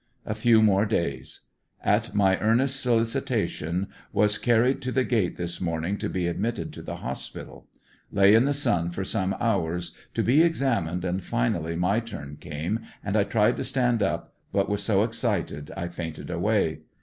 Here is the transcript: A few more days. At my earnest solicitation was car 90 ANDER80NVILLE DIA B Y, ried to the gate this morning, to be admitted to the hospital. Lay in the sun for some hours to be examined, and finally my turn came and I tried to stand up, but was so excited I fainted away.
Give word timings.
A 0.25 0.33
few 0.33 0.63
more 0.63 0.87
days. 0.87 1.41
At 1.83 2.15
my 2.15 2.39
earnest 2.39 2.79
solicitation 2.81 3.85
was 4.11 4.39
car 4.39 4.61
90 4.61 4.61
ANDER80NVILLE 4.61 4.61
DIA 4.63 4.63
B 4.63 4.63
Y, 4.65 4.67
ried 4.73 4.81
to 4.81 4.91
the 4.91 5.03
gate 5.03 5.35
this 5.37 5.61
morning, 5.61 5.97
to 5.99 6.09
be 6.09 6.25
admitted 6.25 6.73
to 6.73 6.81
the 6.81 6.95
hospital. 6.95 7.67
Lay 8.11 8.33
in 8.33 8.45
the 8.45 8.53
sun 8.55 8.89
for 8.89 9.03
some 9.05 9.35
hours 9.39 9.95
to 10.15 10.23
be 10.23 10.41
examined, 10.41 11.05
and 11.05 11.23
finally 11.23 11.75
my 11.75 11.99
turn 11.99 12.37
came 12.37 12.79
and 13.05 13.15
I 13.15 13.23
tried 13.25 13.57
to 13.57 13.63
stand 13.63 14.01
up, 14.01 14.33
but 14.51 14.67
was 14.69 14.81
so 14.81 15.03
excited 15.03 15.69
I 15.77 15.87
fainted 15.87 16.31
away. 16.31 16.79